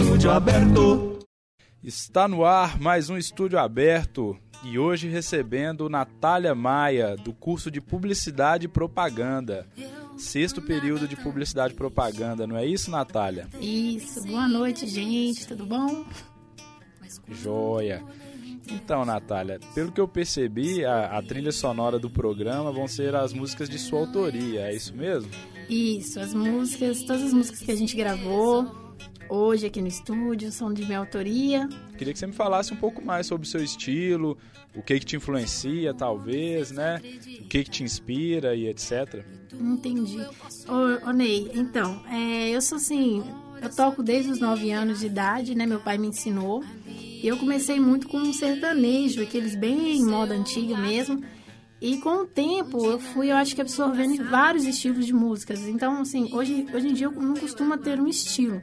[0.00, 1.18] Estúdio Aberto.
[1.82, 7.80] Está no ar mais um Estúdio Aberto e hoje recebendo Natália Maia, do curso de
[7.80, 9.66] Publicidade e Propaganda.
[10.16, 13.48] Sexto período de Publicidade e Propaganda, não é isso, Natália?
[13.60, 16.06] Isso, boa noite, gente, tudo bom?
[17.28, 18.04] Joia.
[18.70, 23.32] Então, Natália, pelo que eu percebi, a, a, trilha sonora do programa vão ser as
[23.32, 25.28] músicas de sua autoria, é isso mesmo?
[25.68, 28.87] Isso, as músicas, todas as músicas que a gente gravou
[29.28, 31.68] hoje aqui no estúdio são de minha autoria.
[31.96, 34.36] Queria que você me falasse um pouco mais sobre o seu estilo,
[34.74, 37.00] o que que te influencia, talvez, né?
[37.40, 39.24] O que que te inspira e etc.
[39.52, 40.20] Entendi.
[40.68, 43.22] Ô, ô Ney, então, é, eu sou assim,
[43.60, 45.66] eu toco desde os 9 anos de idade, né?
[45.66, 46.62] Meu pai me ensinou.
[46.86, 51.20] E eu comecei muito com um sertanejo, aqueles bem moda antiga mesmo.
[51.80, 55.66] E com o tempo eu fui, eu acho que absorvendo vários estilos de músicas.
[55.66, 58.62] Então, assim, hoje, hoje em dia eu não costumo ter um estilo.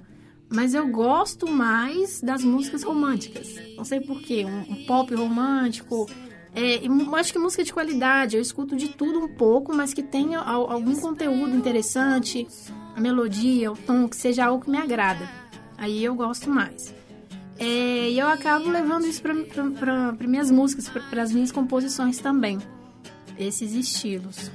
[0.56, 3.56] Mas eu gosto mais das músicas românticas.
[3.76, 4.46] Não sei porquê.
[4.46, 6.10] Um, um pop romântico.
[6.56, 6.80] É,
[7.20, 8.38] acho que música de qualidade.
[8.38, 12.48] Eu escuto de tudo um pouco, mas que tenha algum conteúdo interessante.
[12.96, 15.30] A melodia, o tom, que seja algo que me agrada.
[15.78, 16.96] Aí eu gosto mais.
[17.60, 22.60] É, e eu acabo levando isso para minhas músicas, para as minhas composições também.
[23.38, 24.50] Esses estilos.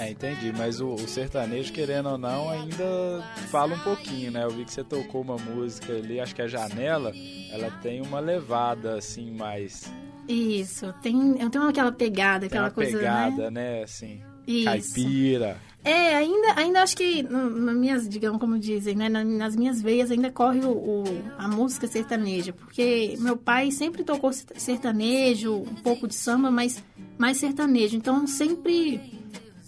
[0.00, 0.50] É, entendi.
[0.56, 4.44] Mas o, o, sertanejo, querendo ou não, ainda fala um pouquinho, né?
[4.44, 7.12] Eu vi que você tocou uma música ali, acho que é Janela,
[7.52, 9.92] ela tem uma levada, assim, mais...
[10.26, 13.78] Isso, tem, eu tenho aquela pegada, aquela uma coisa, pegada, né?
[13.78, 13.82] né?
[13.82, 14.64] Assim, Isso.
[14.64, 15.58] caipira.
[15.82, 20.30] É, ainda, ainda acho que nas minhas, digamos como dizem, né, nas minhas veias ainda
[20.30, 21.04] corre o, o,
[21.38, 26.84] a música sertaneja, porque meu pai sempre tocou sertanejo, um pouco de samba, mas
[27.16, 27.96] mais sertanejo.
[27.96, 29.00] Então sempre,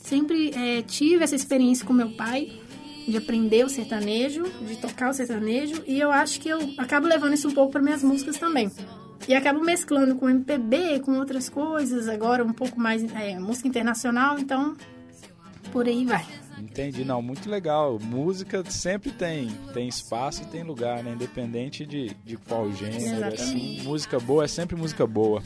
[0.03, 2.53] sempre é, tive essa experiência com meu pai
[3.07, 7.35] de aprender o sertanejo, de tocar o sertanejo, e eu acho que eu acabo levando
[7.35, 8.71] isso um pouco para minhas músicas também.
[9.29, 14.39] E acabo mesclando com MPB, com outras coisas, agora um pouco mais é, música internacional,
[14.39, 14.77] então
[15.71, 16.25] por aí vai.
[16.59, 17.99] Entendi, não, muito legal.
[17.99, 21.13] Música sempre tem, tem espaço e tem lugar, né?
[21.13, 23.81] Independente de, de qual gênero, assim.
[23.83, 25.43] Música boa é sempre música boa.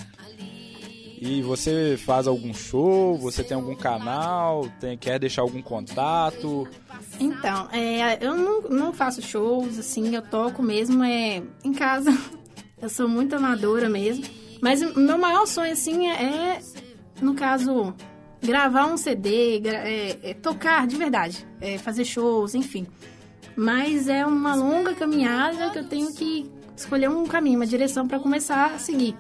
[1.19, 3.17] E você faz algum show?
[3.19, 4.69] Você tem algum canal?
[4.79, 6.69] Tem, quer deixar algum contato?
[7.19, 12.11] Então, é, eu não, não faço shows, assim, eu toco mesmo é, em casa.
[12.81, 14.23] Eu sou muito amadora mesmo.
[14.61, 16.61] Mas o meu maior sonho, assim, é, é
[17.23, 17.95] no caso,
[18.43, 22.87] gravar um CD, é, é, tocar de verdade, é, fazer shows, enfim.
[23.57, 28.19] Mas é uma longa caminhada que eu tenho que escolher um caminho, uma direção para
[28.19, 29.17] começar a seguir.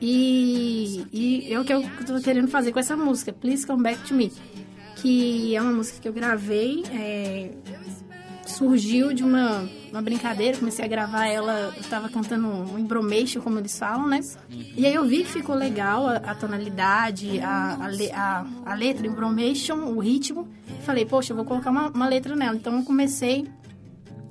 [0.00, 4.02] E, e é o que eu tô querendo fazer com essa música, Please Come Back
[4.08, 4.32] to Me.
[4.96, 7.50] Que é uma música que eu gravei, é,
[8.46, 13.58] surgiu de uma, uma brincadeira, comecei a gravar ela, eu tava cantando um embromation, como
[13.58, 14.20] eles falam, né?
[14.50, 17.78] E aí eu vi que ficou legal a, a tonalidade, a,
[18.14, 20.48] a, a, letra, o embromation, o ritmo.
[20.82, 22.56] Falei, poxa, eu vou colocar uma, uma letra nela.
[22.56, 23.46] Então eu comecei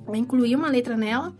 [0.06, 1.32] a incluir uma letra nela,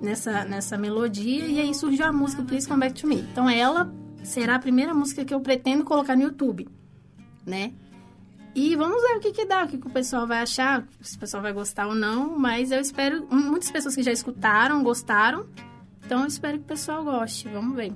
[0.00, 3.20] nessa, nessa melodia, e aí surgiu a música Please Come Back to Me.
[3.20, 3.92] Então ela
[4.22, 6.68] será a primeira música que eu pretendo colocar no YouTube,
[7.46, 7.72] né?
[8.54, 11.16] E vamos ver o que, que dá, o que, que o pessoal vai achar, se
[11.16, 12.36] o pessoal vai gostar ou não.
[12.36, 13.26] Mas eu espero.
[13.30, 15.46] Muitas pessoas que já escutaram, gostaram.
[16.04, 17.48] Então eu espero que o pessoal goste.
[17.48, 17.92] Vamos ver.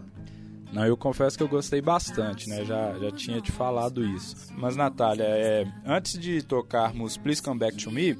[0.72, 2.64] Não, eu confesso que eu gostei bastante, né?
[2.64, 4.52] Já, já tinha te falado isso.
[4.56, 8.14] Mas, Natália, é, antes de tocarmos Please Come Back to Me,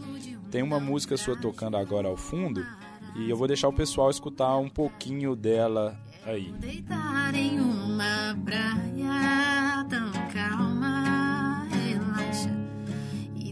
[0.50, 2.66] tem uma música sua tocando agora ao fundo.
[3.14, 6.52] E eu vou deixar o pessoal escutar um pouquinho dela aí.
[6.58, 11.12] Deitar em uma praia tão calma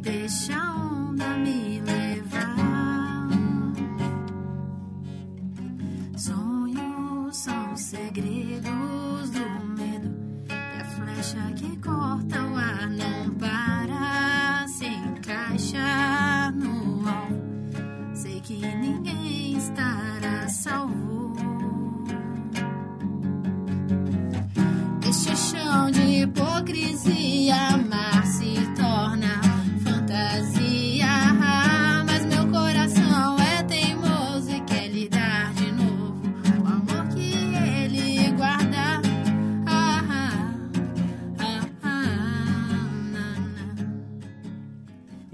[0.01, 3.29] deixa a onda me levar.
[6.17, 10.11] Sonhos são segredos do medo.
[10.49, 13.60] E a flecha que corta o ar não para,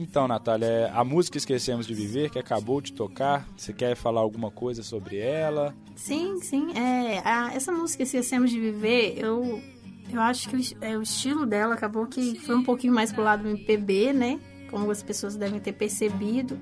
[0.09, 4.51] então, Natália, a música Esquecemos de Viver, que acabou de tocar, você quer falar alguma
[4.51, 5.75] coisa sobre ela?
[5.95, 6.73] Sim, sim.
[6.77, 9.61] É, a, essa música Esquecemos de Viver, eu,
[10.13, 13.23] eu acho que o, é, o estilo dela acabou que foi um pouquinho mais pro
[13.23, 14.41] lado do MPB, né?
[14.71, 16.59] como as pessoas devem ter percebido.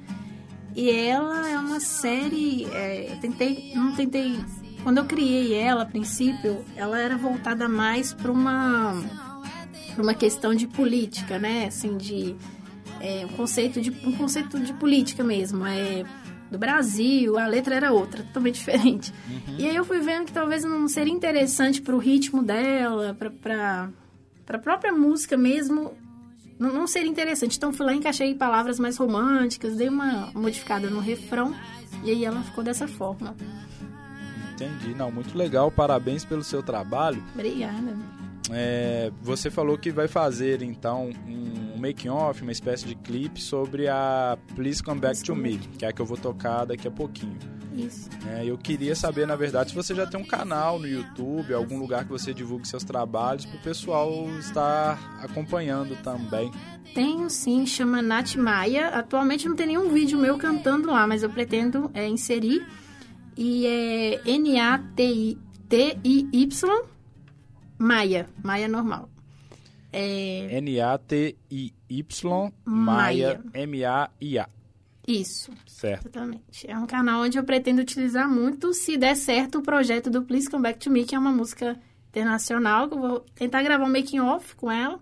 [0.74, 2.64] E ela é uma série.
[2.72, 3.72] É, eu tentei.
[3.74, 4.38] Não tentei.
[4.82, 8.94] Quando eu criei ela, a princípio, ela era voltada mais para uma.
[9.94, 11.66] Pra uma questão de política, né?
[11.66, 12.36] Assim, de.
[13.04, 15.66] É, um, conceito de, um conceito de política mesmo.
[15.66, 16.04] É,
[16.50, 19.12] do Brasil, a letra era outra, totalmente diferente.
[19.28, 19.56] Uhum.
[19.58, 23.90] E aí eu fui vendo que talvez não seria interessante para o ritmo dela, para
[24.48, 25.92] a própria música mesmo,
[26.58, 27.56] não, não seria interessante.
[27.56, 31.54] Então fui lá, encaixei palavras mais românticas, dei uma modificada no refrão
[32.02, 33.34] e aí ela ficou dessa forma.
[34.52, 37.22] Entendi, não, muito legal, parabéns pelo seu trabalho.
[37.34, 38.23] Obrigada.
[38.50, 43.88] É, você falou que vai fazer então um making off, uma espécie de clipe sobre
[43.88, 46.86] a Please Come Back Please to Me, que é a que eu vou tocar daqui
[46.86, 47.38] a pouquinho.
[47.74, 48.08] Isso.
[48.28, 51.78] É, eu queria saber, na verdade, se você já tem um canal no YouTube, algum
[51.78, 56.52] lugar que você divulgue seus trabalhos para o pessoal estar acompanhando também.
[56.94, 58.88] Tenho sim, chama Nath Maia.
[58.90, 62.64] Atualmente não tem nenhum vídeo meu cantando lá, mas eu pretendo é, inserir.
[63.36, 65.34] E é N-A-T-I-T-I-Y
[67.84, 69.10] Maia, Maia normal.
[69.92, 70.58] É...
[70.58, 74.48] N-A-T-I-Y Maia, M-A-I-A.
[75.06, 75.52] Isso.
[75.66, 76.06] Certo.
[76.06, 76.66] Exatamente.
[76.66, 80.48] É um canal onde eu pretendo utilizar muito, se der certo, o projeto do Please
[80.48, 81.78] Come Back to Me, que é uma música
[82.08, 84.98] internacional, que eu vou tentar gravar um making off com ela.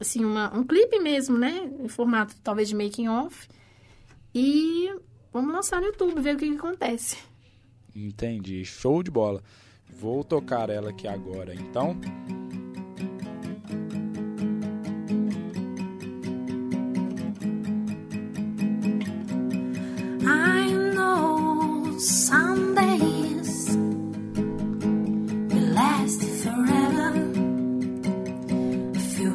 [0.00, 1.70] Assim, uma, um clipe mesmo, né?
[1.78, 3.48] Em formato talvez de making off.
[4.34, 4.92] E
[5.32, 7.18] vamos lançar no YouTube, ver o que, que acontece.
[7.94, 8.64] Entendi.
[8.64, 9.42] Show de bola.
[9.88, 11.98] Vou tocar ela aqui agora, então.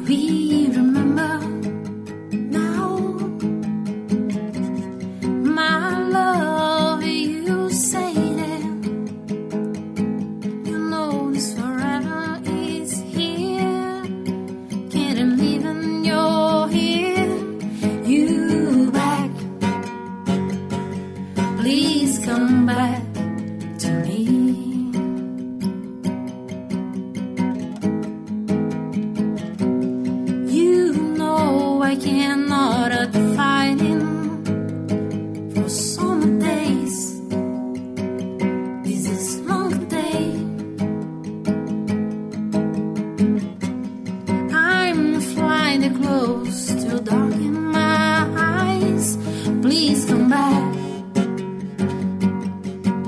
[0.04, 0.61] I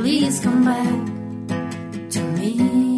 [0.04, 2.93] Please come back to me.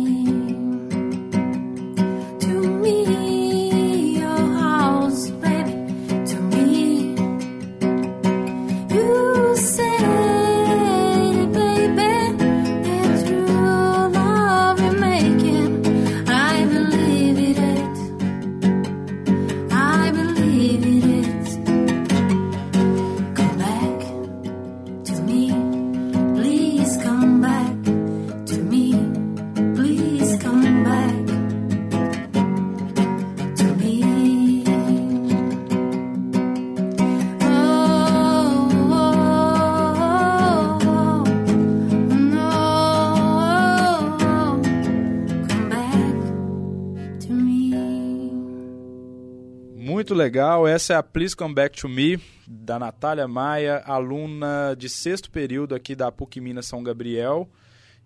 [50.16, 55.30] Legal, essa é a Please Come Back to Me, da Natália Maia, aluna de sexto
[55.30, 57.48] período aqui da PUC Minas São Gabriel.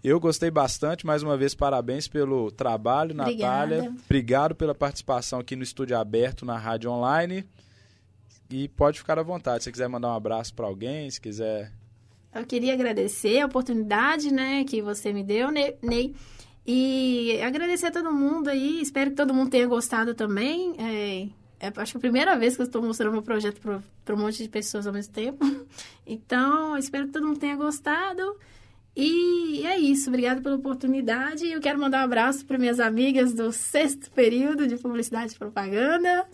[0.02, 3.76] Eu gostei bastante, mais uma vez parabéns pelo trabalho, Obrigada.
[3.76, 3.94] Natália.
[4.04, 7.44] Obrigado pela participação aqui no Estúdio Aberto, na Rádio Online.
[8.50, 11.72] E pode ficar à vontade, se quiser mandar um abraço para alguém, se quiser...
[12.34, 16.14] Eu queria agradecer a oportunidade, né, que você me deu, Ne- Ney.
[16.66, 18.80] E agradecer a todo mundo aí.
[18.80, 20.74] Espero que todo mundo tenha gostado também.
[20.78, 21.28] É,
[21.60, 24.18] é, acho que é a primeira vez que eu estou mostrando meu projeto para um
[24.18, 25.44] monte de pessoas ao mesmo tempo.
[26.12, 28.36] Então, espero que todo mundo tenha gostado.
[28.96, 30.08] E é isso.
[30.08, 31.46] Obrigada pela oportunidade.
[31.46, 36.26] Eu quero mandar um abraço para minhas amigas do sexto período de publicidade e propaganda.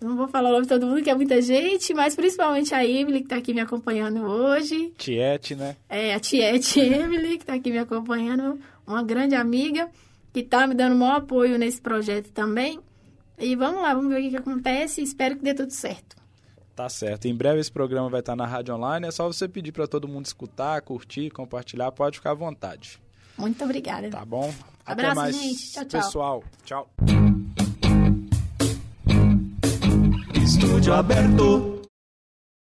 [0.00, 2.82] Não vou falar o nome de todo mundo, que é muita gente, mas principalmente a
[2.82, 4.90] Emily, que está aqui me acompanhando hoje.
[4.96, 5.76] Tiete, né?
[5.86, 9.90] É, a Tiete Emily, que está aqui me acompanhando, uma grande amiga,
[10.32, 12.80] que está me dando o maior apoio nesse projeto também.
[13.40, 15.02] E vamos lá, vamos ver o que, que acontece.
[15.02, 16.16] Espero que dê tudo certo.
[16.76, 17.26] Tá certo.
[17.26, 19.06] Em breve esse programa vai estar na Rádio Online.
[19.06, 21.90] É só você pedir para todo mundo escutar, curtir, compartilhar.
[21.92, 23.00] Pode ficar à vontade.
[23.36, 24.10] Muito obrigada.
[24.10, 24.52] Tá bom?
[24.84, 25.72] Até Abraço, mais, gente.
[25.72, 26.00] Tchau, tchau.
[26.00, 26.44] pessoal.
[26.64, 26.90] Tchau.
[30.42, 31.79] Estúdio aberto.